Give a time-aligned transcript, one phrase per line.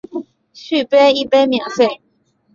[0.51, 2.01] 续杯一杯免费